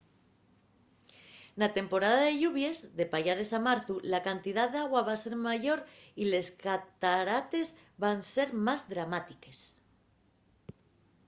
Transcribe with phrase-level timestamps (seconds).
[1.61, 5.79] na temporada de lluvies de payares a marzu la cantidá d’agua va ser mayor
[6.21, 7.69] y les catarates
[8.03, 9.59] van ser más dramátiques